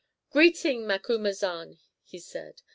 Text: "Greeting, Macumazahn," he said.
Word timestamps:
"Greeting, 0.31 0.87
Macumazahn," 0.87 1.77
he 2.03 2.17
said. 2.17 2.63